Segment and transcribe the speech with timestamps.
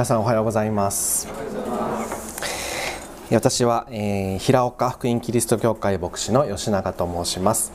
[0.00, 1.28] 皆さんおはようございます。
[3.30, 7.70] 私は、えー、平岡福音キリスト教会牧師の吉永と申します、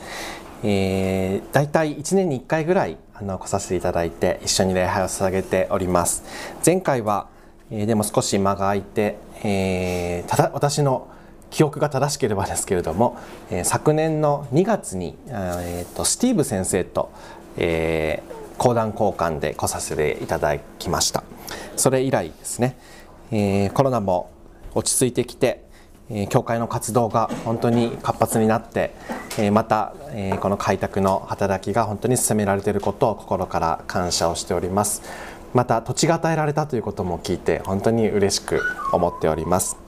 [0.64, 6.24] えー、大体1年に1回ぐらいあの来させていただいて一緒に礼拝を捧げております。
[6.66, 7.28] 前回は、
[7.70, 11.06] えー、でも少し間が空いて、えー、ただ私の
[11.50, 13.16] 記憶が正しければですけれども、
[13.52, 17.08] えー、昨年の2月に、えーと、とスティーブ先生と、
[17.56, 21.22] えー、講談交換で来させていただきました。
[21.76, 22.78] それ以来ですね、
[23.30, 24.30] えー、コロナも
[24.74, 25.64] 落ち着いてきて、
[26.10, 28.94] えー、教会の活動が本当に活発になって、
[29.38, 35.02] えー、また、えー、この開拓の働きが本当に進められていることを心から感謝をしております。
[35.54, 38.60] また土地が与えられたということも聞いて本当に嬉しく
[38.92, 39.78] 思っております。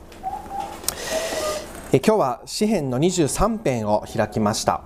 [1.90, 4.82] え今日は詩編の23編を開きました、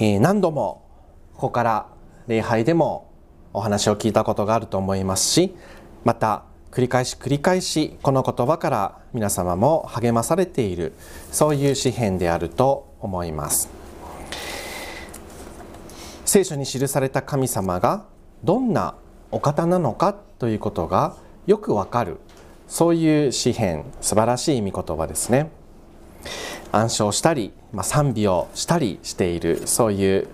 [0.00, 0.86] え、何度も
[1.34, 1.86] ここから
[2.28, 3.10] 礼拝でも
[3.56, 5.56] お話を聞いたことがあると思いますし
[6.04, 10.92] また繰り返し繰り返しこの言葉から皆様も励まされている
[11.32, 13.70] そういう詩篇であると思います。
[16.26, 18.04] 聖書に記された神様が
[18.44, 18.94] どんな
[19.30, 22.18] お方なのかということがよくわかる
[22.68, 25.50] そういう詩篇素晴らしい御言葉ですね。
[26.72, 30.28] 暗唱したり、まあ、賛美をしたりしているそういう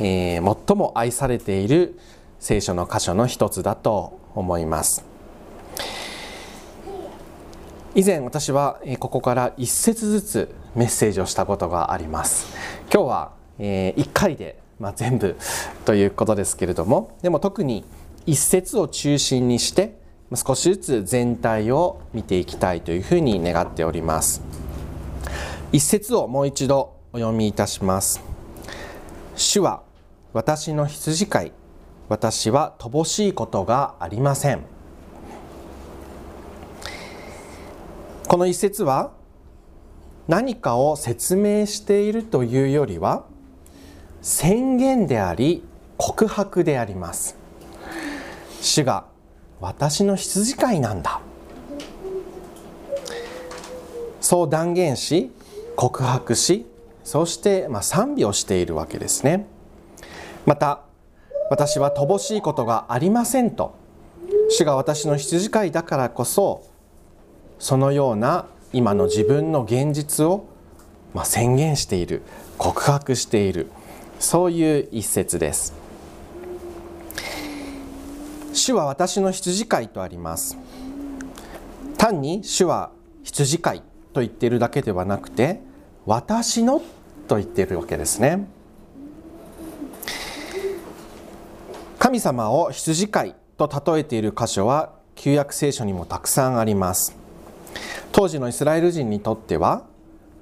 [0.00, 1.98] えー、最も愛されている
[2.42, 5.04] 聖書の箇所の一つだと思います。
[7.94, 12.52] 以前私はここから一節ずつメッセージをしたことがあります。
[12.92, 15.36] 今日は1回で、まあ、全部
[15.84, 17.84] ということですけれどもでも特に
[18.26, 19.96] 一節を中心にして
[20.34, 24.42] 少しずつ全体を見ていきたいというふうに願っております。
[25.70, 28.20] 一節をもう一度お読みいたします。
[29.36, 29.84] 主は
[30.32, 31.52] 私の羊飼い。
[32.12, 34.60] 私は乏しいことがありません。
[38.28, 39.12] この一節は
[40.28, 43.24] 何かを説明しているというよりは
[44.20, 45.64] 宣言であり
[45.96, 47.34] 告白であります。
[48.60, 49.06] 主が
[49.58, 51.22] 私の羊飼いなんだ。
[54.20, 55.30] そう断言し
[55.76, 56.66] 告白し
[57.04, 59.46] そしてま賛美をしているわけですね。
[60.44, 60.91] また
[61.50, 63.74] 私は乏しいことがありませんと。
[64.50, 66.66] 主が私の羊飼いだからこそ
[67.58, 70.46] そのような今の自分の現実を
[71.14, 72.22] ま宣言している
[72.58, 73.70] 告白している
[74.18, 75.74] そういう一節です。
[78.52, 80.58] 主は私の羊飼いとあります。
[81.96, 82.90] 単に主は
[83.22, 83.82] 羊飼い
[84.12, 85.60] と言っているだけではなくて
[86.04, 86.82] 私の
[87.28, 88.46] と言っているわけですね。
[92.12, 97.16] 神様を羊飼いと例えている箇所は旧約聖書にもたくさんあります。
[98.12, 99.86] 当時のイスラエル人にとっては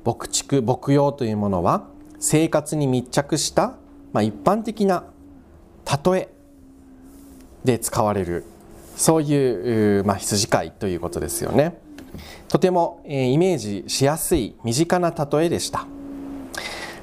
[0.05, 1.85] 牧畜牧羊というものは
[2.19, 3.77] 生活に密着した、
[4.13, 5.05] まあ、一般的な
[6.05, 6.29] 例え
[7.63, 8.47] で使われる
[8.97, 11.79] そういう、まあ、羊飼いということですよね。
[12.49, 15.87] とても、えー、イメージしやすい身近な例えでした。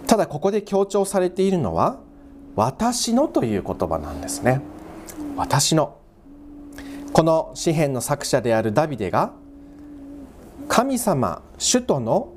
[0.07, 2.01] ただここで強調されているのは
[2.57, 4.61] 私のという言葉なんですね。
[5.35, 5.95] 私の。
[7.13, 9.31] この詩篇の作者であるダビデが
[10.67, 12.33] 神様主との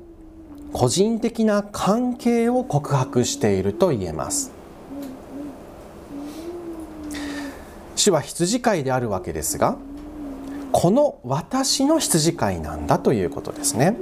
[0.73, 4.51] 個人的な関係を告白していると言えます。
[7.95, 9.75] 主は羊飼いであるわけですが
[10.71, 13.97] この私の羊飼いなんだということですね。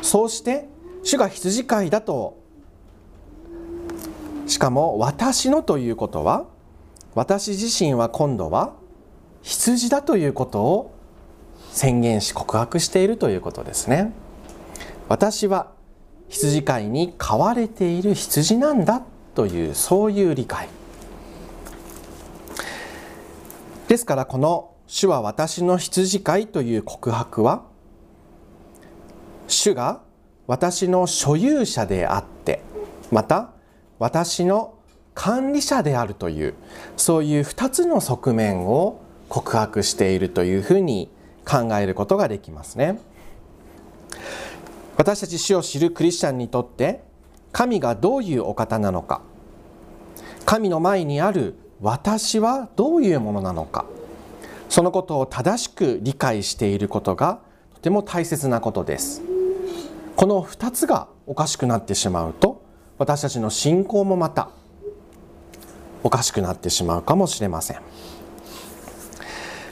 [0.00, 0.68] そうして
[1.02, 2.39] 主が羊飼いだと
[4.50, 6.44] しかも私のということは
[7.14, 8.74] 私自身は今度は
[9.42, 10.92] 羊だということを
[11.70, 14.12] 宣言し告白しているということですね。
[15.08, 15.70] 私は
[16.28, 19.02] 羊飼いに飼われている羊なんだ
[19.36, 20.68] というそういう理解。
[23.86, 27.62] ですからこの主は私の羊飼いという告白は
[29.46, 30.00] 主が
[30.48, 32.62] 私の所有者であって
[33.12, 33.52] また
[34.00, 34.74] 私の
[35.14, 36.54] 管理者であるという
[36.96, 41.10] そういう2つの側面を告白しているというふうに
[41.46, 42.98] 考えることができますね。
[44.96, 47.02] 私たち主を知るクリスチャンにとって
[47.52, 49.22] 神がどういうお方なのか
[50.44, 53.86] 神の前にある私はどういうものなのか
[54.68, 57.40] そのことを正しく理解していることが
[57.74, 59.22] とても大切なことです。
[60.16, 62.59] この2つがおかしくなってしまうと
[63.00, 64.50] 私たちの信仰もまた
[66.02, 67.80] おかしくなってしまうかもしれません。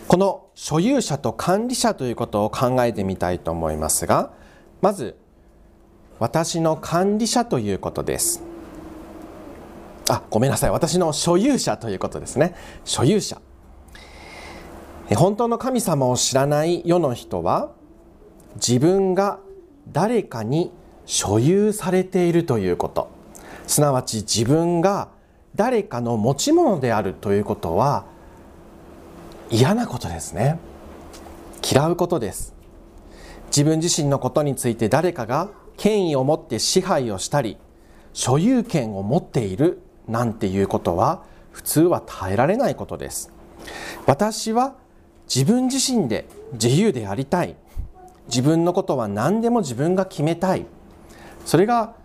[0.08, 4.32] この所有者と管理者ということを考えてみたいと思いますが
[4.80, 5.18] まず
[6.18, 8.42] 私の管理者ということです。
[10.08, 10.70] あごめんなさい。
[10.70, 12.54] 私の所有者ということですね。
[12.86, 13.42] 所有者。
[15.14, 17.72] 本当の神様を知らない世の人は
[18.54, 19.38] 自分が
[19.92, 20.72] 誰かに
[21.04, 23.17] 所有されているということ。
[23.68, 25.08] すなわち自分が
[25.54, 28.06] 誰かの持ち物であるということは
[29.50, 30.58] 嫌なことですね。
[31.70, 32.54] 嫌うことです。
[33.48, 37.56] 自分自身のことについて誰かが権威を持って支配をしたり
[38.14, 41.22] 所有権を持っているなんていうことは
[41.52, 43.30] 普通は耐えられないことです。
[44.06, 44.76] 私は
[45.32, 47.54] 自分自身で自由でありたい。
[48.28, 50.64] 自分のことは何でも自分が決めたい。
[51.44, 51.97] それが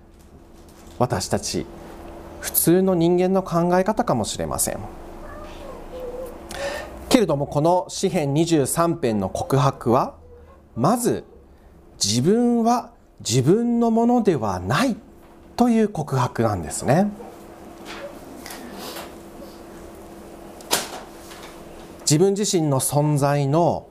[0.99, 1.65] 私たち
[2.39, 4.79] 普通の人間の考え方かもしれません。
[7.09, 10.15] けれどもこの詩編23編の告白は
[10.75, 11.23] まず
[12.03, 14.97] 自分は自分のものではない
[15.55, 17.11] という告白なんですね。
[22.01, 23.87] 自分自身の存在の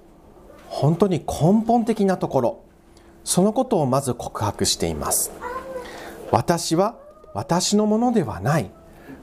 [0.68, 2.64] 本当に根本的なところ
[3.24, 5.30] そのことをまず告白しています。
[6.32, 6.96] 私は
[7.34, 8.70] 私のものではない。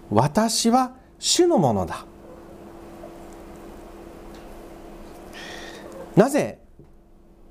[0.10, 2.06] 私は主のものだ。
[6.16, 6.60] なぜ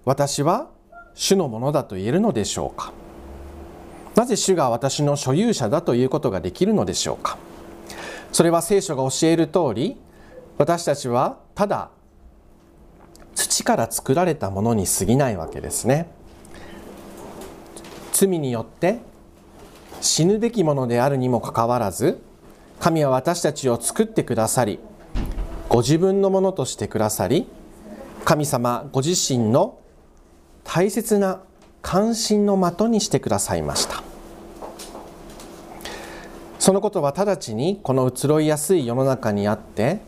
[0.05, 0.71] 私は
[1.15, 2.93] 主のものだと言えるのでしょうか？
[4.15, 7.37] なぜ主が私の所有者だということができるのでしょうか？
[8.33, 9.97] それは聖書が教える通り
[10.57, 11.91] 私たちはただ
[13.35, 16.09] 土から作られたものに過ぎないわけですね。
[18.13, 18.99] 罪によって
[20.01, 22.21] 死ぬべきものであるにもかかわらず
[22.81, 24.79] 神は私たちを作ってくださり
[25.69, 27.47] ご自分のものとしてくださり
[28.25, 29.79] 神様ご自身の
[30.65, 31.41] 大切な
[31.83, 34.03] 関心の的にしてくださいました。
[36.59, 40.01] そのことは直ちにこの移ろいやすい世の中にあって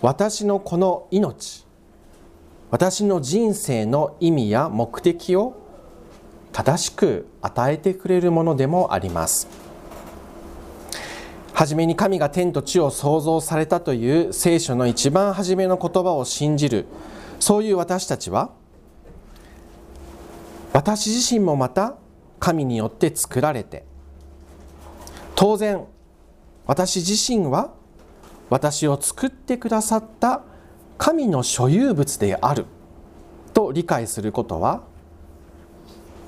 [0.00, 1.64] 私のこの命
[2.70, 5.61] 私の人生の意味や目的を
[6.52, 9.48] 正しく与えてくれるものでもあります。
[11.52, 16.86] はじめに神が天と地を創造されたという聖書の一番初めの言葉を信じる。
[17.40, 18.50] そういう私たちは
[20.72, 21.96] 私自身もまた
[22.38, 23.84] 神によって作られて
[25.34, 25.84] 当然
[26.66, 27.72] 私自身は
[28.48, 30.42] 私を作ってくださった
[30.98, 32.66] 神の所有物である
[33.54, 34.82] と理解することは、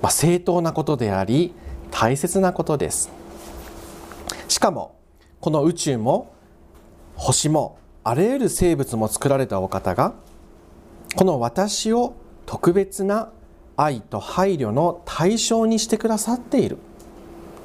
[0.02, 1.54] まあ、正当なことであり
[1.90, 3.10] 大切なことです
[4.48, 4.96] しかも
[5.40, 6.34] この宇宙も
[7.16, 10.14] 星もあらゆる生物も作られたお方が
[11.16, 12.14] この私を
[12.46, 13.30] 特別な
[13.76, 16.78] 愛と配慮の対象にしてくださっている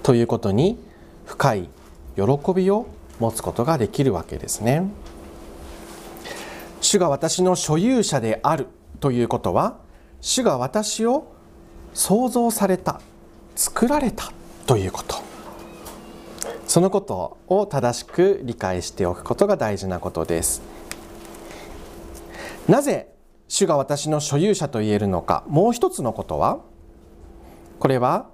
[0.04, 0.80] ということに
[1.26, 1.70] 深い
[2.16, 2.88] 喜びを
[3.20, 4.90] 持つことができるわけですね。
[6.82, 8.68] 主が私の所有者である
[9.00, 9.78] ということは
[10.22, 11.32] 主が私を
[11.94, 13.02] 創造された
[13.56, 14.32] 作られた
[14.66, 15.16] ということ。
[16.68, 20.62] そのことを正しく理解しておくことが大事なことです。
[22.68, 23.12] なぜ
[23.48, 25.44] 主が私の所有者と言えるのか。
[25.48, 26.60] もう一つのことは
[27.80, 28.28] これは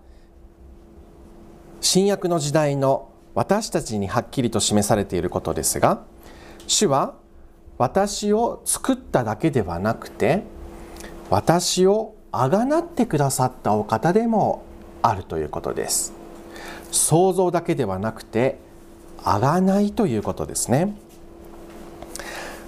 [1.79, 6.03] 新約の時代の私たちにはっきりと示されていることですが
[6.67, 7.13] 主は
[7.77, 10.43] 私を作っただけではなくて
[11.29, 14.63] 私をあがなってくださったお方でも
[15.01, 16.13] あるということです。
[16.91, 18.57] 想像だけではなくて
[19.23, 20.95] あがないということですね。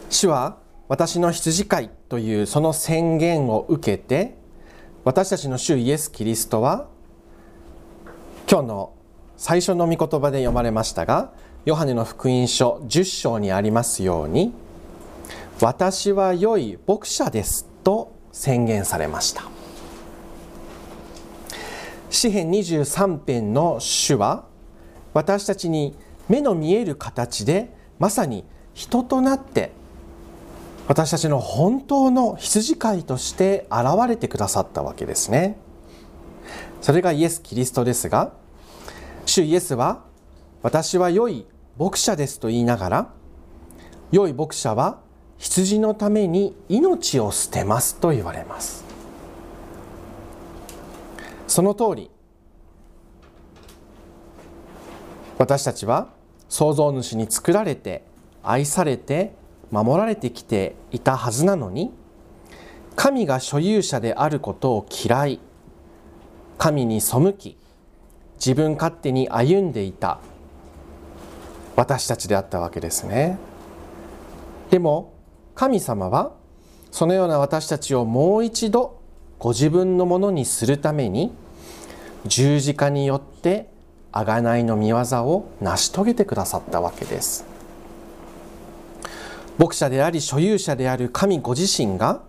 [0.10, 0.58] 主は
[0.88, 4.36] 私の羊飼いというその宣言を受けて
[5.04, 6.88] 私たちの主イエス・キリストは
[8.50, 8.94] 今日の
[9.36, 11.34] 最初の御言葉で読まれましたが
[11.66, 14.54] ヨハネの福音書10章にありますように
[15.60, 19.57] 私は良い牧者ですと宣言されました。
[22.18, 24.46] 詩編23編の主は
[25.14, 25.96] 私たちに
[26.28, 28.44] 目の見える形でまさに
[28.74, 29.72] 人となって
[30.88, 35.58] 私たちの本当の羊飼いとして現れてくださったわけですね。
[36.82, 38.34] それがイエス・キリストですが
[39.26, 40.04] 主イエスは
[40.64, 41.46] 私は良い
[41.78, 43.14] 牧者ですと言いながら
[44.12, 45.02] 良い牧者は
[45.38, 48.87] 羊のために命を捨てますと言われます。
[51.48, 52.12] その通り。
[55.38, 56.10] 私たちは
[56.50, 58.04] 創造主に作られて
[58.44, 59.34] 愛されて
[59.72, 61.92] 守られてきていたはずなのに
[62.96, 65.40] 神が所有者であることを嫌い
[66.58, 67.58] 神に背き
[68.38, 70.20] 自分勝手に歩んでいた
[71.76, 73.38] 私たちであったわけですね。
[74.72, 75.14] でも
[75.54, 76.32] 神様は
[76.92, 78.97] そのような私たちをもう一度
[79.40, 81.32] ご自分のものにするために
[82.26, 83.70] 十字架によって
[84.12, 87.46] 贖いの御業を成し遂げてくださったわけです。
[89.58, 92.22] 牧者であり所有者である神ご自身が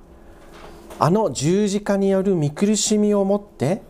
[0.98, 3.82] あの十字架による見苦しみをもって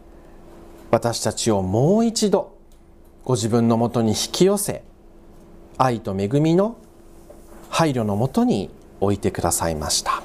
[0.91, 2.57] 私たちをもう一度
[3.25, 4.83] ご自分のもとに引き寄せ
[5.77, 6.77] 愛と恵みの
[7.71, 8.71] 配慮のもとに
[9.01, 10.18] 置いてくださいました。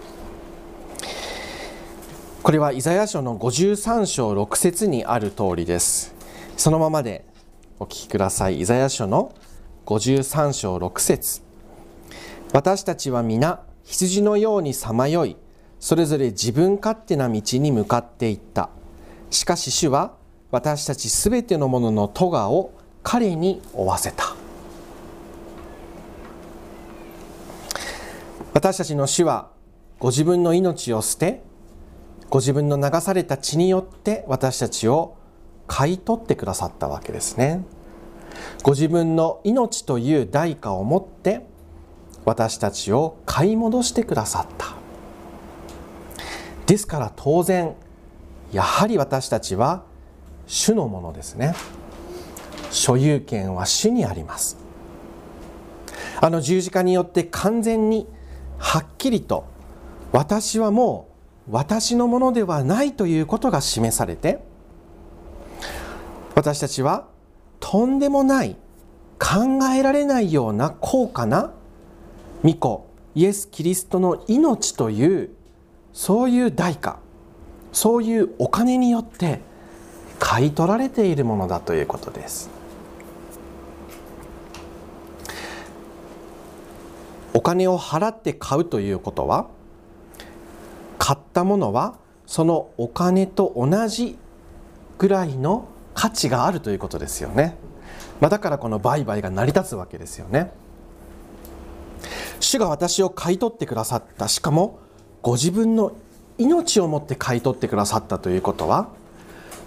[2.43, 6.13] これはイザヤ書の53章6節にある通りです。
[6.57, 7.23] そのままで
[7.79, 8.59] お聞きください。
[8.59, 9.33] イザヤ書の
[9.85, 11.41] 53章6節。
[12.51, 15.37] 私たちは皆羊のようにさまよい
[15.79, 18.69] それぞれ自分勝手な道に向かっていった。
[19.29, 20.11] しかし主は
[20.51, 22.73] 私たちすべてのものの咎を
[23.03, 24.35] 彼に負わせた。
[28.53, 29.47] 私たちの主は
[29.97, 31.41] ご自分の命を捨て
[32.33, 35.15] ご自分の流された血によって私たちを
[35.67, 37.63] 買い取ってくださったわけですね。
[38.63, 41.45] ご自分の命という代価を持って
[42.25, 44.73] 私たちを買い戻してくださった。
[46.65, 47.75] ですから当然
[48.51, 49.83] やはり私たちは
[50.47, 51.53] 主のものですね。
[52.71, 54.57] 所有権は主にあります。
[56.19, 58.07] あの十字架によって完全に
[58.57, 59.45] はっきりと
[60.11, 61.12] 私はもう
[61.49, 64.43] 私のものではないということが示されて
[66.35, 67.07] 私たちは
[67.59, 68.55] とんでもない
[69.19, 71.53] 考えられないような高価な
[72.43, 75.29] 御子イエス・キリストの命という
[75.93, 76.99] そういう代価
[77.71, 79.41] そういうお金によって
[80.19, 82.49] 買い取られているものだということです。
[87.33, 89.47] お金を払って買うということは
[91.03, 91.95] 買ったものは
[92.25, 94.17] そのお金と同じ
[94.97, 97.57] ぐらいの価値があるということですよね、
[98.21, 100.53] まあ、だからこの売買が成り立つわけですよね。
[102.39, 104.79] 主が私を買い取ってくださったしかも
[105.21, 105.91] ご自分の
[106.37, 108.87] 命をもって買い取ってくださったということは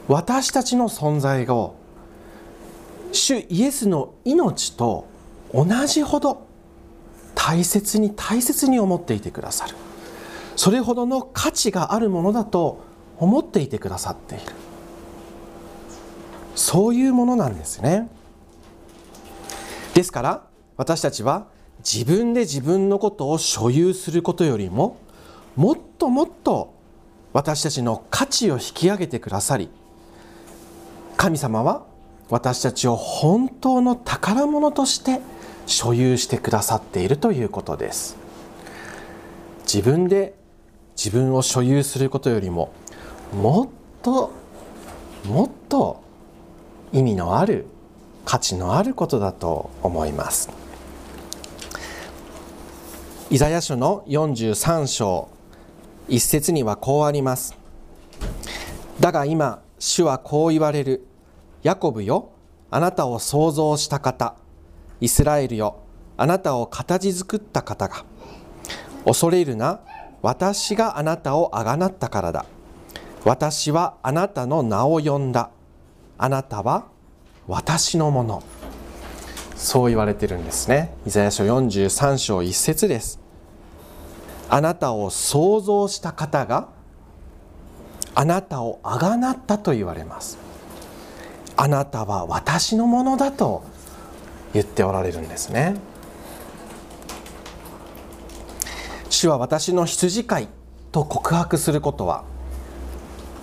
[0.09, 1.75] 私たちの存在を
[3.13, 5.07] 主イエスの命と
[5.53, 6.47] 同じほど
[7.35, 9.77] 大切に大切に思っていてくださる。
[10.57, 12.81] それほどの価値があるものだと
[13.19, 14.45] 思っていてくださっている。
[16.55, 18.09] そういうものなんですね。
[19.95, 20.43] ですから
[20.77, 21.47] 私たちは
[21.79, 24.99] 自分で自分のことを所有することよりも
[25.55, 26.75] もっともっと
[27.33, 29.71] 私たちの価値を引き上げてくださり
[31.17, 31.85] 神様は
[32.29, 35.21] 私たちを本当の宝物として
[35.67, 38.17] 所有してくださっているということです。
[39.63, 40.35] 自分で
[40.97, 42.73] 自分を所有することよりも
[43.33, 43.69] もっ
[44.03, 44.33] と
[45.25, 46.03] もっと
[46.93, 47.67] 意味のある
[48.25, 50.51] 価値のあることだと思います
[53.31, 55.29] イザヤ書の43章
[56.09, 57.57] 一節にはこうあります
[59.01, 61.07] だが今主はこう言われる。
[61.63, 62.31] ヤコブよ、
[62.71, 64.37] あなたを創造した方。
[65.01, 65.81] イスラエルよ、
[66.17, 68.05] あなたを形作った方が。
[69.05, 69.81] 恐れるな、
[70.27, 72.47] 私があなたをあがなったからだ。
[73.25, 75.51] 私はあなたの名を呼んだ。
[76.19, 76.87] あなたは
[77.47, 78.43] 私のもの。
[79.55, 80.93] そう言われてるんですね。
[81.07, 83.21] イザヤ書43章1節です。
[84.49, 86.71] あなたを創造した方が
[88.17, 90.39] あなたをあがなったと言われます
[91.57, 93.63] あなたは私のものだと
[94.55, 95.75] 言っておられるんですね
[99.17, 100.49] 主は私の羊飼い
[100.93, 102.25] と告白することは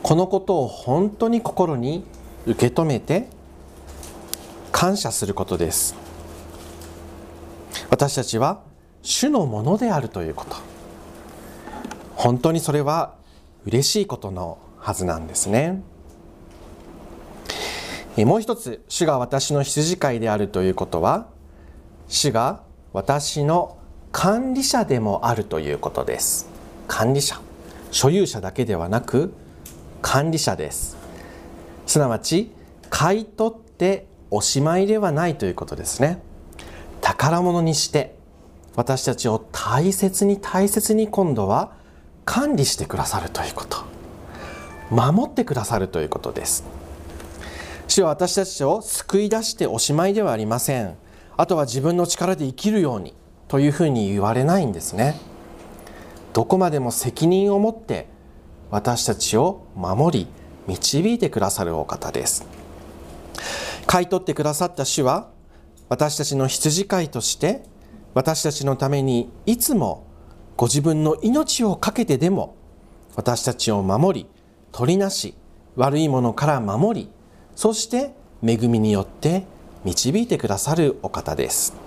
[0.03, 2.06] このことを本当に心に
[2.46, 3.27] 受け止めて
[4.72, 5.96] 感謝することです。
[7.89, 8.62] 私たちは
[9.01, 10.58] 主のものであるということ。
[12.15, 13.15] 本当にそれは
[13.65, 15.82] 嬉しいことのはずなんですね。
[18.18, 21.25] もう一つ主が私の羊飼いであるということは
[22.08, 22.62] 主が
[22.92, 23.80] 私の
[24.13, 26.48] 管理者でもあるということです。
[26.88, 27.41] 管理者。
[27.91, 29.34] 所有者だけではなく
[30.03, 30.96] 管理者です。
[31.88, 32.51] すなわち
[32.91, 36.22] 買い取っておしまいではないということですね。
[37.01, 38.15] 宝物にして
[38.75, 41.74] 私たちを大切に大切に今度は
[42.24, 43.84] 管理してくださるということ。
[44.91, 46.63] 守ってくださるということです。
[47.88, 50.96] 主は私たちを救い出しておしまいではありません。
[51.36, 53.15] あとは自分の力で生きるように。
[53.53, 55.13] というふうに言われないんですね。
[56.33, 58.07] どこまでも責任を持って
[58.72, 60.27] 私たちを守り
[60.65, 62.48] 導いてくださるお方です。
[63.86, 65.29] 買い取ってくださった主は
[65.88, 67.62] 私たちの羊飼いとして
[68.15, 70.07] 私たちのためにいつも
[70.57, 72.55] ご自分の命を懸けてでも
[73.15, 74.27] 私たちを守り
[74.72, 75.36] 取りなし
[75.75, 77.10] 悪いものから守り
[77.55, 79.45] そして恵みによって
[79.83, 81.83] 導いてくださるお方です、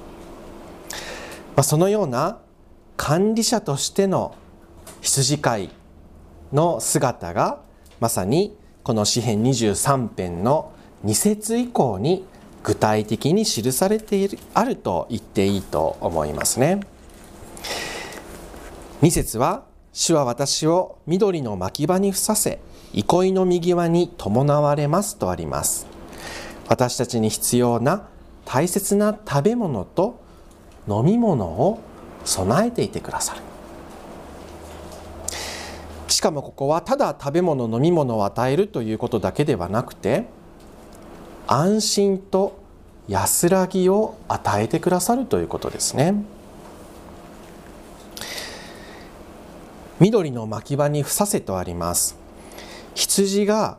[1.57, 2.39] まあ、そのような
[2.99, 4.37] 管理者としての
[5.01, 5.71] 羊飼い
[6.53, 7.61] の姿が
[7.99, 10.73] まさにこの詩編23編の
[11.05, 12.27] 2節以降に
[12.63, 16.81] 具体的に記されているあると言っていいと思いますね。
[19.03, 22.61] 2節は主は私を緑の牧場にふさせ
[22.93, 25.87] 憩いの右輪に伴われますとあります。
[26.69, 28.09] 私たちに必要な
[28.45, 30.26] 大切な食べ物と
[30.89, 31.81] 飲み物を
[32.25, 33.41] 備えていてくださる。
[36.09, 40.25] しかもここはただ食べ物飲み物を与えるということだけではなくて
[41.47, 42.59] 安心と
[43.07, 46.15] 安らぎを与えてくださるということですね。
[50.01, 52.17] 緑の牧場にふさせとあります。
[52.95, 53.79] 羊が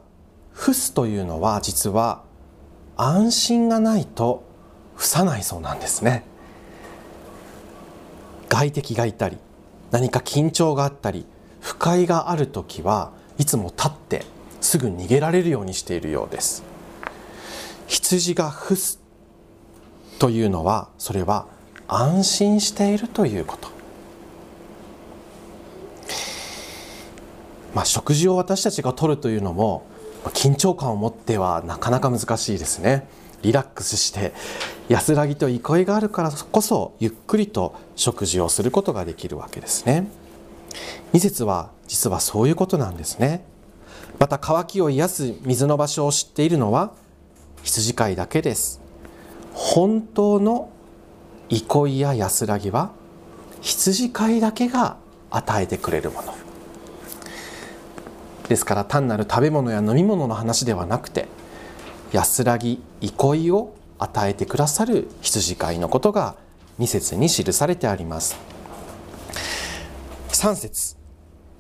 [0.51, 2.23] 伏すというのは実は
[2.95, 4.43] 安心がないと
[4.95, 6.23] 伏さないそうなんですね。
[8.57, 9.37] 外敵がいたり
[9.91, 11.27] 何か緊張があったり
[11.61, 14.25] 不快がある時はいつも立って
[14.61, 16.63] すぐ逃げられるようにしているようです。
[17.85, 18.99] 羊が伏す
[20.17, 21.45] というのはそれは
[21.87, 23.69] 安心しているということ。
[27.75, 29.85] まあ食事を私たちがとるというのも
[30.33, 33.07] 緊張感を持ってはなかなか難しいですね。
[33.43, 34.33] リラックスして
[34.89, 40.07] 安らぎと憩いがあるからこそゆっくりと食事をすることができるわけですね。
[41.13, 43.43] 2節は実はそういうことなんですね。
[44.19, 46.91] また渇きを癒す水の場所を知っているのは
[47.63, 48.81] 羊飼いだけです。
[49.53, 50.69] 本当の
[51.49, 52.91] 憩いや安らぎは
[53.61, 54.97] 羊飼いだけが
[55.29, 56.33] 与えてくれるもの。
[58.47, 61.27] ですから単なる食べ物や飲み物の話ではなくて
[62.13, 66.35] 安らぎ憩いを与えてくださる羊飼いのことが
[66.79, 68.37] 2節に記されてあります。
[70.29, 70.97] 3節。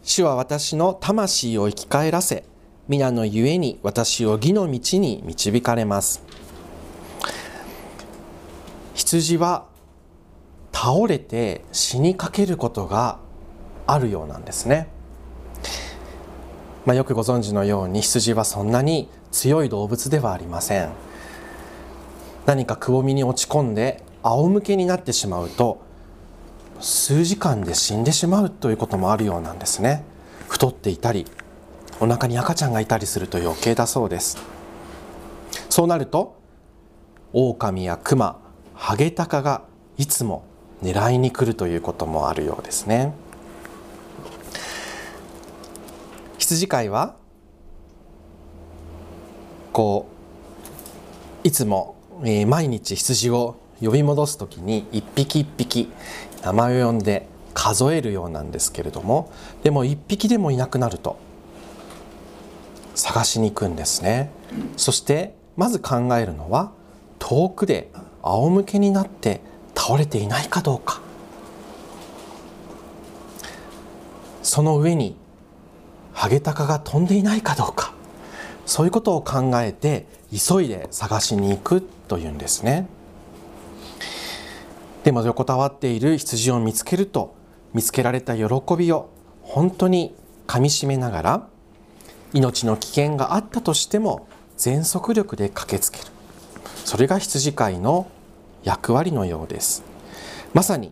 [0.03, 2.45] 主は私の魂を生き返らせ
[2.87, 6.21] 皆のゆえに私を義の道に導かれます。
[8.93, 9.65] 羊は
[10.71, 13.19] 倒れて死にかけることが
[13.87, 14.89] あるようなんですね、
[16.85, 20.89] まあ、よくご存知のように羊はそんなに強い動物ではありません。
[22.47, 25.81] 何かくぼみに落ち込んで仰向けになってしまうと
[26.79, 30.03] 数時間で死んでしまうということもあるようなんですね。
[30.47, 31.25] 太っていたり
[31.99, 34.37] お腹に赤ちゃんがいたりすると余計だそうです。
[35.69, 36.37] そうなると
[37.33, 38.39] 狼や熊
[38.73, 39.63] ハゲタカが
[39.97, 40.45] いつも
[40.81, 43.13] 狙いに来るということもあるようですね。
[46.37, 47.17] 羊飼いは
[49.73, 50.17] こう
[51.47, 55.91] いつも、えー、毎日羊を呼び戻す時に一匹一匹
[56.43, 59.31] 名前を呼んで数えるようなんですけれども
[59.63, 61.17] でも一匹でもいなくなると
[62.95, 64.31] 探しに行くんですね。
[64.75, 66.71] そしてまず考えるのは
[67.19, 67.91] 遠くで
[68.23, 69.41] 仰向けになって
[69.75, 71.01] 倒れていないかどうか。
[74.41, 75.15] その上に
[76.13, 77.93] ハゲタカが飛んでいないかどうか。
[78.65, 82.87] そういうことを考えて急いで探しに行くというんですね。
[85.03, 87.35] でも横たわっている羊を見つけると
[87.73, 88.45] 見つけられた喜
[88.77, 89.09] びを
[89.41, 90.13] 本当に
[90.47, 91.47] かみしめながら
[92.33, 96.05] 命の危険があったとしても全速力で駆けつける。
[96.83, 98.07] それが羊飼いの
[98.63, 99.83] 役割のようです。
[100.53, 100.91] まさに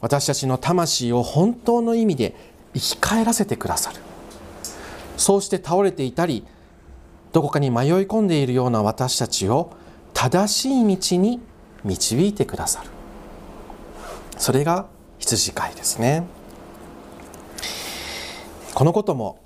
[0.00, 2.34] 私たちの魂を本当の意味で
[2.74, 4.00] 生き返らせてくださる。
[5.16, 6.44] そうして倒れていたり
[7.32, 9.70] どこかに迷い込んでいるような私たちを
[10.14, 11.40] 正しい道に
[11.84, 12.88] 導いてくださる。
[14.38, 14.86] それが
[15.18, 16.24] 羊飼いですね。
[18.74, 19.38] このことも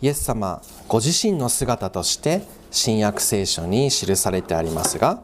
[0.00, 5.22] イエス様ご自身の姿として新約聖書に記されてありますが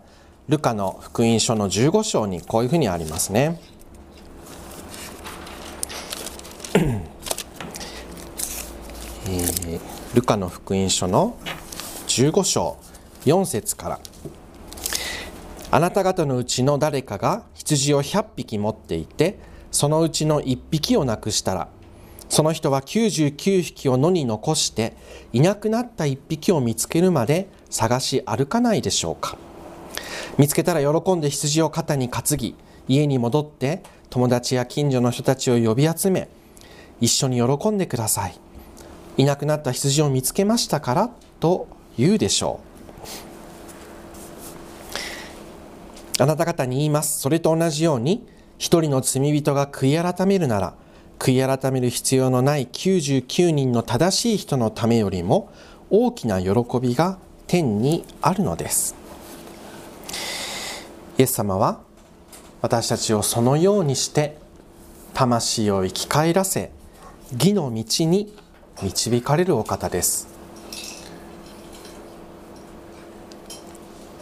[0.48, 3.60] ルカの福音書の15章にこういうふうにありますね。
[9.30, 9.80] えー、
[10.14, 11.36] ルカの福音書の
[12.06, 12.78] 15章
[13.24, 14.00] 4節から。
[15.70, 19.38] あなた方のうちの誰かが羊を100匹持っていて
[19.70, 21.68] そのうちの1匹をなくしたら
[22.28, 24.94] その人は99匹を野に残して
[25.32, 29.38] いなくなった1匹を見つけるまで探し歩かないでしょうか。
[30.36, 32.54] 見つけたら喜んで羊を肩に担ぎ
[32.86, 36.28] 家に戻って友達や近所の人たちを呼び集め
[37.00, 38.38] 一緒に喜んでください。
[39.16, 42.67] いなくなった羊を見つけましたからと言うでしょう。
[46.20, 47.20] あなた方に言います。
[47.20, 48.26] それと同じように
[48.58, 50.74] 一人の罪人が悔い改めるなら
[51.18, 55.52] 悔い改める必要のない99人の正しい人のためよりも
[55.90, 56.50] 大きな喜
[56.80, 58.94] びが天にあるのです。
[61.18, 61.80] イエス様は
[62.62, 64.36] 私たちをそのようにして
[65.14, 66.70] 魂を生き返らせ
[67.32, 68.34] 義の道に
[68.82, 70.28] 導かれるお方です。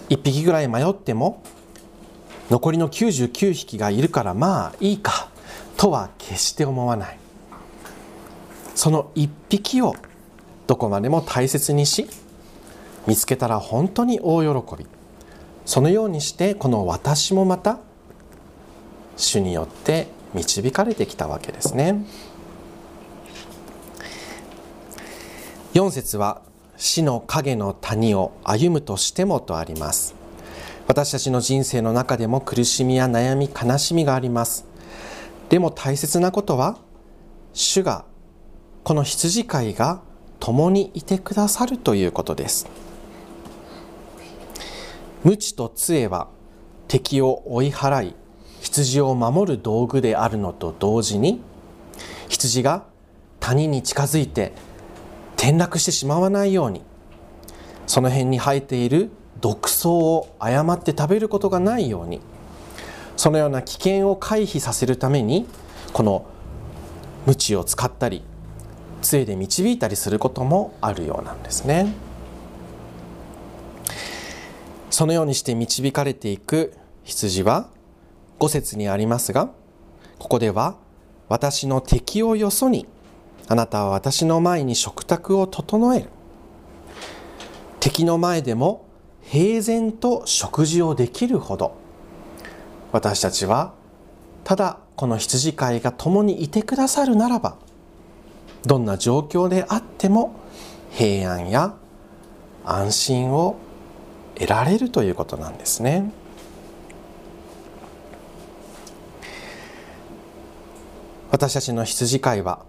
[0.09, 1.43] 1匹ぐらい迷っても
[2.51, 5.31] 残りの99匹がいるからまあいいか
[5.77, 7.19] とは決して思わない。
[8.75, 9.95] その1匹を
[10.67, 12.07] どこまでも大切にし
[13.07, 14.87] 見つけたら本当に大喜び。
[15.65, 17.79] そのようにしてこの私もまた
[19.17, 22.05] 主によって導かれてきたわけですね。
[25.75, 26.43] 4節は
[26.77, 30.15] 死の影の谷を歩むとしてもとあります。
[30.87, 34.67] 私たちの人生の中でも苦しみや悩み悲しみがあります。
[35.49, 36.79] でも大切なことは
[37.53, 38.05] 主が
[38.85, 40.01] この羊飼いが
[40.39, 42.67] 共にいてくださるということです。
[45.25, 46.29] 無知と杖は
[46.87, 48.15] 敵を追い払い
[48.61, 51.41] 羊を守る道具であるのと同時に
[52.29, 52.85] 羊が
[53.41, 54.53] 谷に近づいて
[55.37, 56.83] 転落してしまわないように
[57.87, 62.21] その辺に生えている毒草を誤って食べることがないように
[63.17, 65.47] そのような危険を回避させるために
[65.93, 66.27] この
[67.27, 68.23] 鞭を使ったり
[69.03, 71.93] 杖で導いたりすることもあるようなんですね。
[74.91, 76.73] そのようにして導かれていく
[77.05, 77.69] 羊は
[78.39, 79.51] 5節にありますが
[80.19, 80.77] ここでは
[81.29, 82.87] 私の敵をよそに
[83.47, 86.09] あなたは私の前に食卓を整える
[87.79, 88.86] 敵の前でも
[89.29, 91.77] 平然と食事をできるほど
[92.93, 93.75] 私たちは
[94.45, 97.57] ただこの羊飼いが共にいてくださるならば
[98.65, 100.35] どんな状況であっても
[100.93, 101.75] 平安や
[102.65, 103.57] 安心を
[104.35, 106.11] 得られるということなんですね。
[111.31, 112.65] 私たちの羊飼いは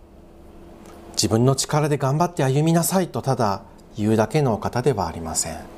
[1.11, 3.61] 自分の力で頑張って歩みなさいとただ
[3.97, 5.76] 言うだけの方ではありません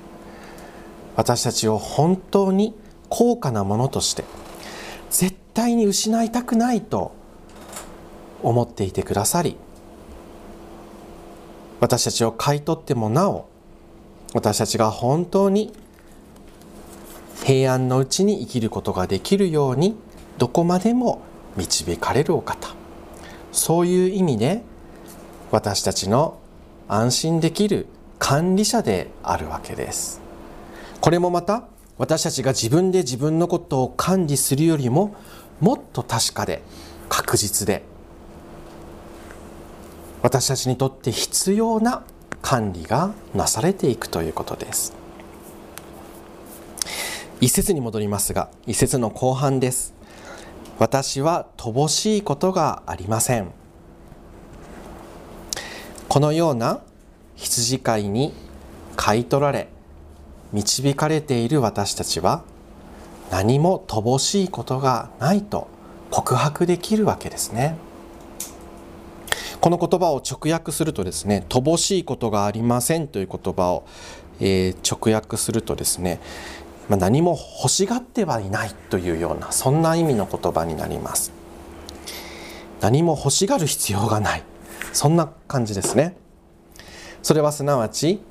[1.19, 2.73] 私たちを本当に
[3.09, 4.23] 高価なものとして
[5.09, 7.11] 絶対に失いたくないと
[8.41, 9.57] 思っていてくださり
[11.81, 13.49] 私たちを買い取ってもなお
[14.33, 15.73] 私たちが本当に
[17.43, 19.97] 平安のうちに生きることができるように
[20.37, 21.21] どこまでも
[21.57, 22.69] 導かれるお方。
[23.51, 24.61] そういう意味で
[25.51, 26.39] 私たちの
[26.87, 27.87] 安心できる
[28.19, 30.28] 管理者であるわけです。
[31.01, 31.63] これもまた
[31.97, 35.15] 私たちが自分で自分のことを管理するよりも
[35.59, 36.61] もっと確かで
[37.09, 37.83] 確実で
[40.21, 42.03] 私たちにとって必要な
[42.41, 44.93] 管理がなされていくということです。
[47.41, 49.93] 一節に戻りますが一節の後半です。
[50.77, 53.51] 私は乏しいことがありません。
[56.09, 56.81] このような
[57.35, 58.33] 羊飼いに
[58.95, 59.69] 買い取られ
[60.53, 62.43] 導かれている私たちは
[63.31, 65.67] 何も乏しいことがないと
[66.09, 67.75] 告白できるわけですね。
[69.61, 73.85] この言葉を直訳するとですね乏しいことがありませんという言葉を、
[74.39, 76.21] えー、直訳するとですね
[76.89, 81.31] まあ、何も欲しがってはいないというようなそんな意味の言葉になります。
[82.81, 84.43] 何も欲しがる必要がない。
[84.91, 86.17] そんな感じですね。
[87.21, 88.21] それはすなわち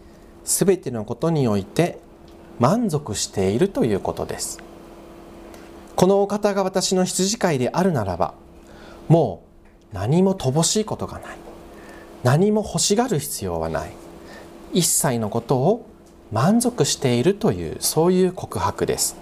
[0.45, 2.01] 全てのことにおいて
[2.59, 4.59] 満足しているということです。
[5.97, 8.35] このお方が私の羊飼いであるならば
[9.09, 9.43] も
[9.93, 11.37] う何も乏しいことがない。
[12.25, 13.93] 何も欲しがる必要はない。
[14.73, 15.87] 一切のことを
[16.31, 19.17] 満足しているというそういう告白です。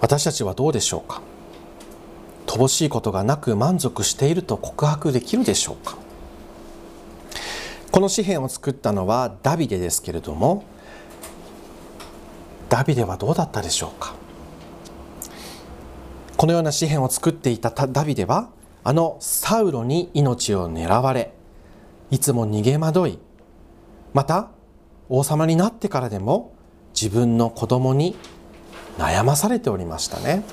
[0.00, 1.22] 私たちはどうでしょうか？
[2.54, 5.96] 乏しいことがなく満足していると告白できるでしょうか？
[7.90, 10.64] この詩篇を作ったのはダビデですけれども
[12.68, 14.14] ダビデはどうだったでしょうか？
[16.36, 18.50] このような詩篇を作っていたダビデは
[18.84, 21.32] あのサウロに命を狙われ
[22.12, 23.18] いつも逃げ惑い
[24.12, 24.50] また
[25.08, 26.54] 王様になってからでも
[26.94, 28.14] 自分の子供に
[28.98, 30.44] 悩まされておりましたね。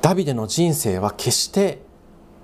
[0.00, 1.80] ダビデの人生は決して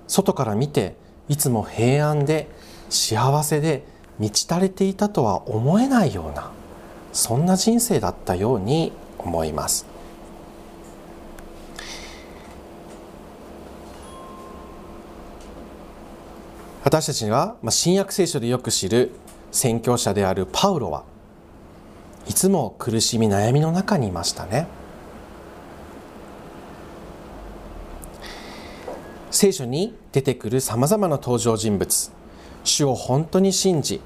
[0.07, 0.95] 外から見て
[1.29, 2.47] いつも平安で
[2.89, 3.83] 幸せで
[4.19, 6.51] 満ち足れていたとは思えないような
[7.11, 9.85] そんな人生だったように思います。
[16.83, 19.11] 私たちは新約聖書でよく知る
[19.51, 21.03] 宣教者であるパウロは
[22.27, 24.67] いつも苦しみ悩みの中にいましたね。
[29.35, 32.11] 聖書に出てくるさまざまな登場人物。
[32.63, 33.99] 主を本当に信じ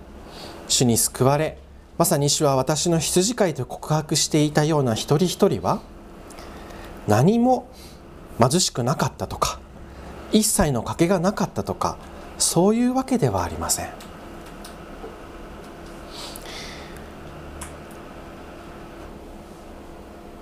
[0.67, 1.59] 主に救われ
[1.99, 5.81] まさに主は私の羊飼いと告白していたような一人一人は
[7.07, 7.69] 何も
[8.39, 9.59] 貧しくなかったとか
[10.31, 11.99] 一切の賭けがなかったとか
[12.39, 13.89] そういうわけではありません。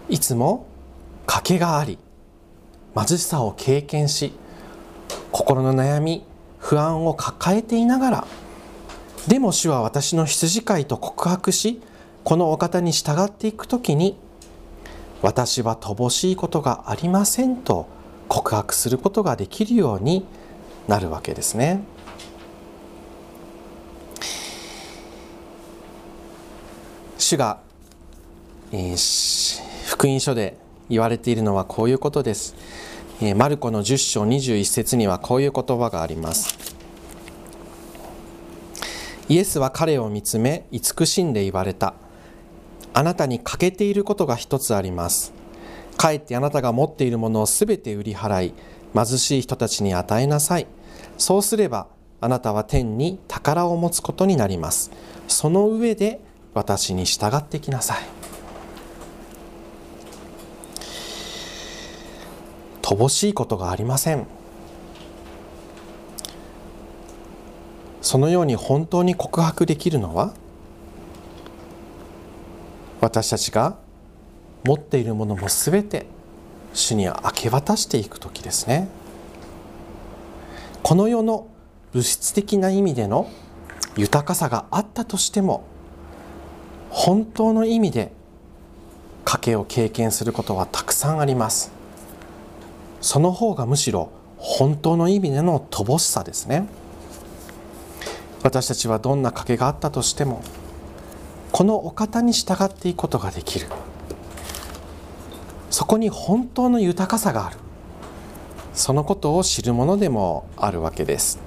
[0.07, 0.65] いつも
[1.25, 1.99] 賭けがあり
[2.95, 4.31] 貧しさを経験し
[5.31, 6.23] 心の悩み
[6.59, 8.27] 不安を抱えていながら
[9.27, 11.81] でも主は私の羊飼いと告白し
[12.23, 14.17] このお方に従っていく時に
[15.21, 17.87] 私は乏しいことがありませんと
[18.27, 20.25] 告白することができるように
[20.87, 21.81] なるわけですね。
[27.17, 27.59] 主が、
[28.71, 30.57] えー、福音書で
[30.89, 32.55] 言われているのはこういうことです。
[33.35, 36.55] マルコの10章21節にはこういう言葉があります。
[39.27, 41.95] イエスは彼を見つめ慈しんで言われた。
[42.93, 45.33] あなたに欠けていることが一つあります。
[45.97, 48.53] かえってあなたが持っているものをすべて売り払い、
[48.93, 50.67] 貧しい人たちに与えなさい。
[51.17, 51.87] そうすれば、
[52.21, 54.91] あなたは天に宝を持つことになります。
[55.27, 56.21] その上で
[56.53, 58.16] 私に従ってきなさい。
[62.95, 64.25] 乏しいことがありません。
[68.01, 70.33] そのように本当に告白できるのは
[73.01, 73.75] 私たちが
[74.63, 76.05] 持っているものも全て
[76.73, 78.87] 主に明け渡していく時ですね
[80.83, 81.47] この世の
[81.91, 83.29] 物質的な意味での
[83.97, 85.65] 豊かさがあったとしても
[86.89, 88.13] 本当の意味で
[89.25, 91.76] 賭けを経験することはたくさんあります
[93.01, 96.67] その方がむしろ本当の意味での乏しさですね。
[98.43, 100.41] 私たちはどんな賭けがあったとしても
[101.51, 103.67] このお方に従っていくことができる。
[105.69, 107.57] そこに本当の豊かさがある。
[108.73, 111.39] そのことを知るものでもあるわけです。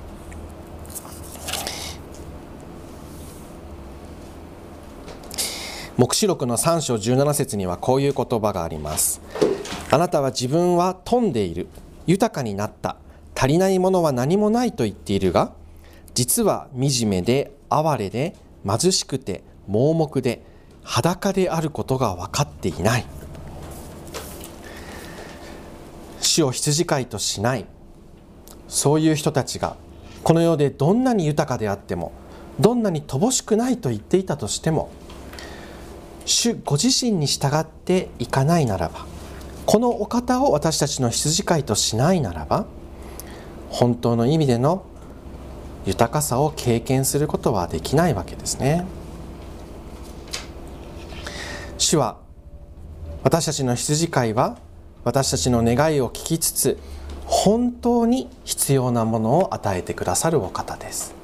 [5.96, 9.20] 黙示録の3章17節にはこういう言葉があります。
[9.92, 11.66] あなたは自分は富んでいる。
[12.07, 12.96] 豊かになった。
[13.35, 15.53] 足りないものは何もないと言っているが
[16.14, 18.37] 実は惨めで哀れで
[18.68, 20.42] 貧しくて盲目で
[20.83, 23.07] 裸であることが分かっていない。
[26.20, 27.66] 死を羊飼いとしない。
[28.68, 29.76] そういう人たちが
[30.22, 32.12] この世でどんなに豊かであっても
[32.61, 34.90] どんなに乏しくないと言っていたとしても
[36.24, 39.10] 主ご自身に従っていかないならば
[39.70, 42.66] このお方を私たちの羊飼いとしないならば
[43.68, 44.85] 本当の意味での
[45.87, 48.85] 豊かさを経験することはできないわけですね。
[51.78, 52.18] 主は
[53.22, 54.59] 私たちの羊飼いは
[55.04, 56.76] 私たちの願いを聞きつつ
[57.26, 61.14] 本当に必要なものを与えてくださるお方です。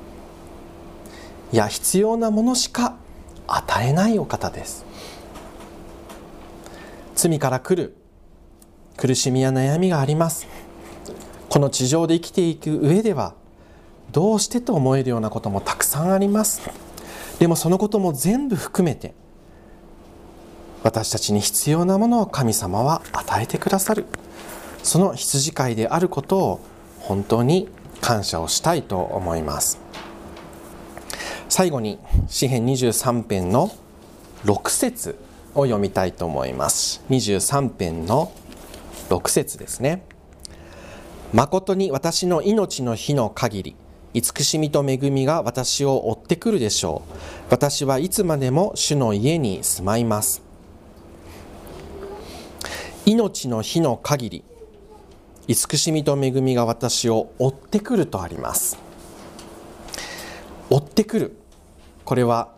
[1.52, 2.94] いや必要なものしか
[3.48, 4.86] 与えないお方です。
[7.16, 8.05] 罪から来る
[8.96, 10.46] 苦しみや悩みがあります。
[11.48, 13.34] この地上で生きていく上では
[14.12, 16.62] どうしてと思えるようなこともたくさんあります。
[17.38, 19.14] でもそのことも全部含めて
[20.82, 24.06] 私たちに必要なものを神様は与えてくださる。
[24.82, 26.60] その羊飼いであることを
[27.00, 27.68] 本当に
[28.00, 29.78] 感謝をしたいと思います。
[31.48, 33.70] 最後に詩編23編の
[34.44, 35.16] 6節
[35.54, 37.02] を読みたいと思います。
[37.10, 38.30] 23編の
[39.08, 40.02] 6節ですね。
[41.32, 43.76] 誠に私の命の日の限り
[44.14, 47.12] 慈しみと恵みが私を追ってくるでしょう。
[47.50, 50.42] 私はいつまでも主の家に住まいます。
[53.04, 54.44] 命の日の限り
[55.46, 58.78] 慈しみと恵みが私を追ってくるとあります。
[60.70, 61.36] 追ってくる。
[62.04, 62.48] これは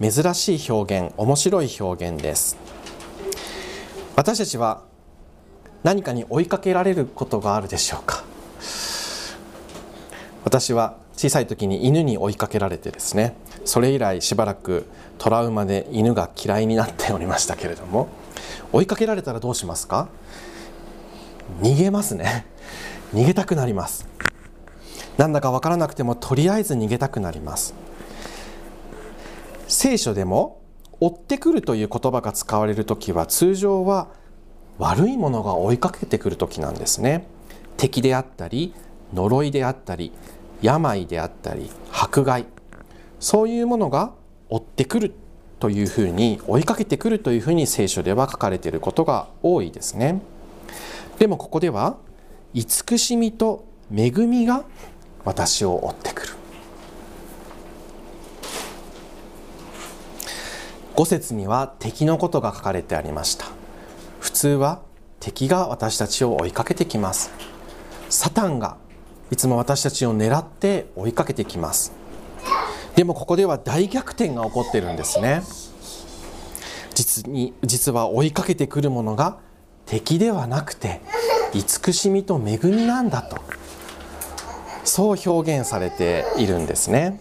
[0.00, 2.56] 珍しい表現面白い表現です。
[4.14, 4.85] 私たちは
[5.82, 8.24] 何かに追いかけられることがあるでしょうか？
[10.44, 14.86] 私は小さい時に犬に追いかけられてですねそれ以来しばらく
[15.18, 18.08] トラウマで犬が嫌いになっておりましたけれども
[18.72, 20.08] 追いかけられたらどうしますか？
[21.62, 22.46] 逃げますね。
[23.14, 24.08] 逃げたくなります。
[25.16, 27.74] なんだか分からなくてもとりあえず逃げたくなります。
[29.68, 30.60] 聖書でも
[31.00, 34.08] 追ってくるという言葉が使われる時は通常は
[34.78, 37.26] 悪いものが追いかけてくる時なんですね。
[37.76, 38.74] 敵であったり
[39.14, 40.12] 呪いであったり
[40.62, 42.46] 病であったり迫害。
[43.20, 44.12] そういうものが
[44.48, 45.14] 追ってくる
[45.58, 50.20] というふうに追いかけてくるというふうに聖書では書かれていることが多いですね。
[51.18, 51.96] でもここでは
[52.52, 54.64] 慈しみと恵みが
[55.24, 56.34] 私を追ってくる。
[60.94, 63.55] 5節には敵のことが書かれてありました。
[64.20, 64.82] 普通は
[65.20, 67.30] 敵が私たちを追いかけてきます。
[68.08, 68.76] サタンが
[69.30, 71.92] いつも私たちを狙って追いかけてきます。
[72.94, 75.42] でもここでは大逆転が起こってるんですね。
[76.94, 79.38] 実に実は追いかけてくるものが
[79.84, 81.02] 敵ではなくて
[81.52, 83.36] 慈しみと恵みなんだと。
[84.84, 87.20] そう表現されているんですね。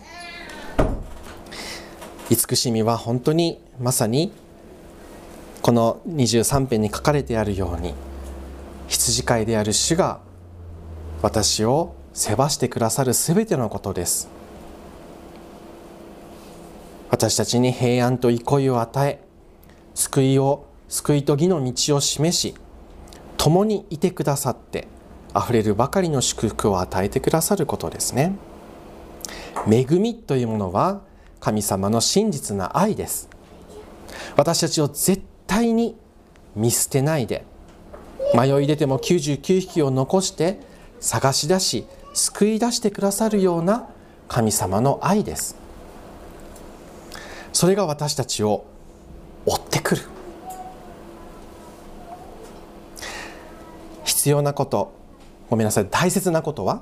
[2.30, 4.32] 慈しみは本当にまさに
[5.65, 7.95] この23編に書かれてあるように
[8.88, 10.19] 羊飼いである主が
[11.23, 14.30] 私を世話してくださるすべてのことです。
[17.10, 19.23] 私たちに平安と憩いを与え
[19.95, 22.54] 救いを救いと義の道を示し
[23.36, 24.88] 共にいてくださって
[25.34, 28.36] あふれるばかりの祝福を与えてくださることですね。
[29.67, 31.01] 恵みというものは
[31.39, 33.30] 神様の真実な愛です。
[34.38, 35.96] 私たちを絶対に
[36.56, 37.46] 見捨てないで。
[38.34, 40.60] 迷い出ても99匹を残して
[41.00, 43.88] 探し出し救い出してくださるような
[44.28, 45.56] 神様の愛です。
[47.54, 48.66] それが私たちを
[49.46, 50.02] 追ってくる。
[54.04, 54.94] 必要なこと
[55.50, 56.82] ごめんなさい大切なことは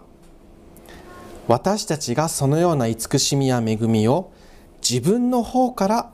[1.48, 4.32] 私たちがそのような慈しみや恵みを
[4.88, 6.12] 自分の方から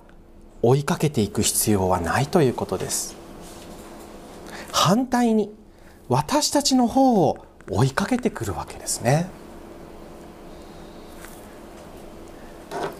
[0.61, 3.15] 追いかけていく必要はないということです。
[4.71, 5.53] 反対に
[6.07, 7.37] 私たちの方を
[7.69, 9.29] 追いかけてくるわけですね。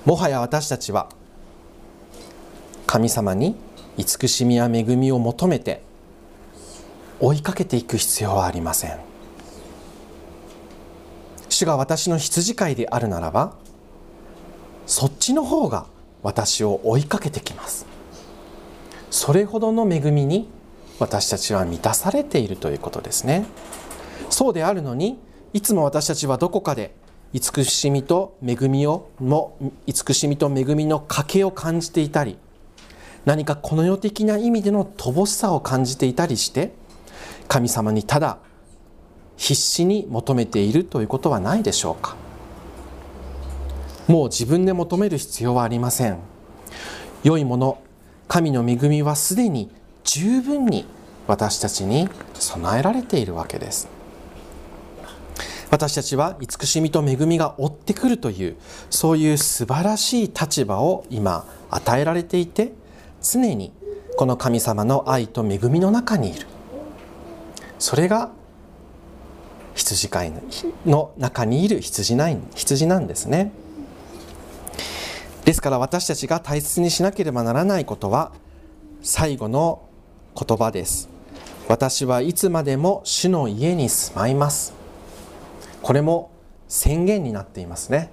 [0.05, 1.09] もはや私たちは
[2.87, 3.55] 神様に
[3.97, 5.83] 慈しみや恵みを求めて
[7.19, 8.99] 追いかけていく必要はありません。
[11.49, 13.53] 主が私の羊飼いであるならば
[14.87, 15.87] そっちの方が
[16.23, 17.85] 私を追いかけてきます。
[19.11, 20.47] それほどの恵みに
[20.99, 23.45] 私たちは満たされているということですね。
[24.29, 25.19] そうであるのに
[25.53, 26.93] いつも私たちはどこかで
[27.33, 32.37] 慈しみと恵みをも慈しみと恵みの賭けを感じていたり
[33.25, 36.71] 何かこの世的な意味での乏しさを感じていたりして
[37.47, 38.39] 神様にただ
[39.37, 42.15] 必死に求めているということはないでしょうか。
[44.09, 46.17] もう自分で求める必要はありません。
[47.23, 47.79] 良いもの
[48.27, 49.69] 神の恵みはすでに
[50.03, 50.85] 十分に
[51.27, 53.87] 私たちに備えられているわけです。
[55.69, 58.55] 私たちは慈しみと恵みが追ってくるという
[58.89, 62.71] そういう素晴らしい立場を今与えられていて
[63.21, 63.71] 常に
[64.17, 66.47] この神様の愛と恵みの中にいる。
[67.77, 68.31] それが
[69.75, 70.33] 羊飼い
[70.87, 73.51] の中にいる羊ない羊なんですね。
[75.49, 78.33] ですから私たちが大切にしなければならないことは
[79.01, 79.81] 最後の
[80.39, 81.09] 言葉です。
[81.67, 84.75] 私はいつまでも主の家に住まいます。
[85.81, 86.29] これも
[86.67, 88.11] 宣言になっていますね。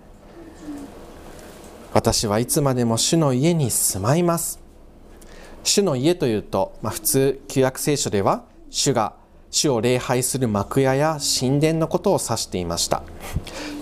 [1.93, 4.59] 私はいつまでも主の家に住まいます。
[5.62, 9.12] 主の家というと、まあ、普通旧約聖書では主が
[9.51, 13.03] 主を礼拝する幕屋や神殿のことを指していました。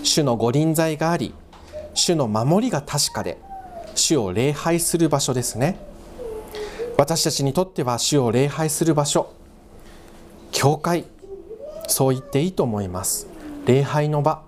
[0.03, 1.33] 主の御臨在があり
[1.93, 3.44] 主の守りが確かで
[3.95, 5.77] 主を礼拝する場所ですね。
[6.97, 9.33] 私たちにとっては主を礼拝する場所。
[10.51, 11.05] 教会。
[11.87, 13.27] そう言っていいと思います。
[13.65, 14.43] 礼拝の場。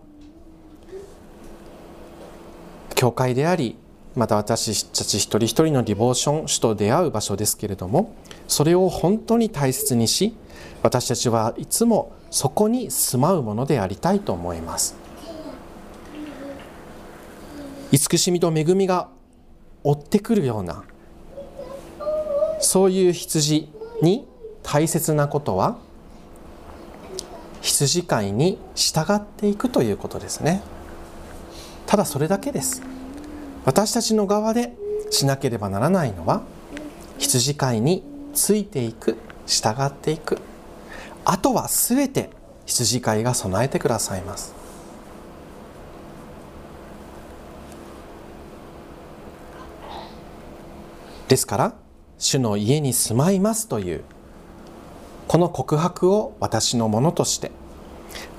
[2.95, 3.77] 教会であり
[4.15, 8.15] また私たち一人一人のディボーション主と出会う場所ですけれども
[8.47, 10.35] それを本当に大切にし
[10.81, 14.95] 私たちはいつもそこに住まうものでありたいと思います。
[17.91, 19.09] 慈しみと恵みが
[19.87, 20.83] 追ってくるような
[22.59, 23.71] そういう羊
[24.01, 24.27] に
[24.61, 25.77] 大切なことは
[27.61, 30.61] 羊飼いに従っていくということですね。
[31.85, 32.81] ただそれだけです。
[33.63, 34.75] 私たちの側で
[35.09, 36.41] しなければならないのは
[37.17, 40.37] 羊飼いについていく従っていく。
[41.23, 42.29] あとは全て
[42.65, 44.56] 羊飼いが備えてくださいます。
[51.27, 51.73] ですから
[52.17, 54.03] 主の家に住まいますという
[55.27, 57.51] この告白を私のものとして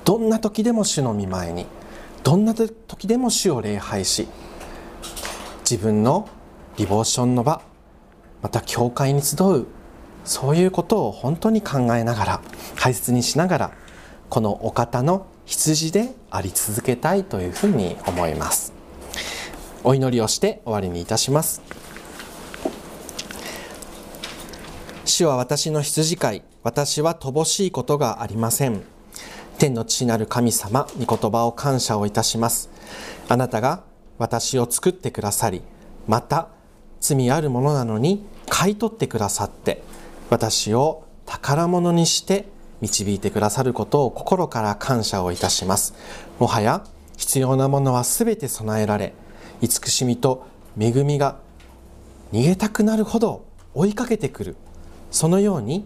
[0.05, 1.67] どんな時でも主の御前に
[2.23, 4.27] どんな時でも主を礼拝し
[5.69, 6.27] 自分の
[6.77, 7.61] リボーションの場
[8.41, 9.67] また教会に集う
[10.25, 12.41] そういうことを本当に考えながら
[12.79, 13.71] 大切にしながら
[14.29, 18.73] このお方の羊であり続けたいというふうに思います。
[19.83, 21.61] お祈りをして終わりにいたします。
[25.09, 28.83] 主は私の羊飼い私は乏しいことがありません。
[29.57, 32.69] 天の父なる神様御言葉を感謝をいたします。
[33.27, 33.83] あなたが
[34.19, 35.63] 私を作ってくださり
[36.07, 36.49] また
[37.01, 39.81] 罪あるものなのに買い取ってくださって
[40.29, 42.47] 私を宝物にして
[42.81, 45.95] 導いてくださることを心から感謝をいたします。
[46.37, 46.85] もはや
[47.17, 49.13] 必要なものは全て備えられ
[49.61, 50.45] 慈しみと
[50.79, 51.39] 恵みが
[52.31, 54.55] 逃げたくなるほど追いかけてくる。
[55.11, 55.85] そのように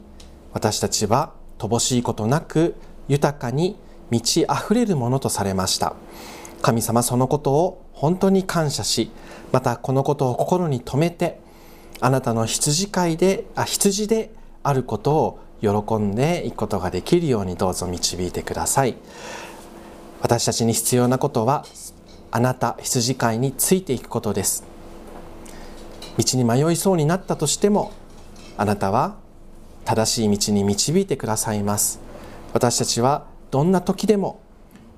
[0.54, 2.76] 私たちは乏しいことなく
[3.08, 3.78] 豊かに
[4.10, 5.94] 満ち溢れるものとされました。
[6.62, 9.12] 神様そのことを本当に感謝し
[9.52, 11.40] またこのことを心に留めて
[12.00, 14.32] あなたの羊飼いであ羊で
[14.64, 18.96] あることを喜んでいくことができるようにどうぞ導いてください。
[20.22, 21.66] 私たちに必要なことは
[22.32, 24.64] あなた羊飼いについていくことです。
[26.18, 27.92] 道に迷いそうになったとしても
[28.64, 29.18] あなたは
[29.84, 32.00] 正しい道に導いてくださいます。
[32.54, 34.40] 私たちはどんな時でも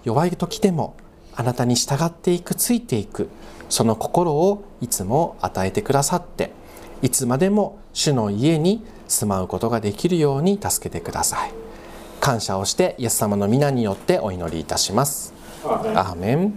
[0.04, 0.96] 弱い時でも
[1.34, 3.28] あなたに従っていくついていく。
[3.68, 6.52] その心をいつも与えてくださって
[7.02, 11.52] いつまでも主の家に住まうことができるように助けてください。
[12.20, 15.34] 感謝をしてイエス様の皆によってお祈りいたします。
[15.64, 16.54] アーメン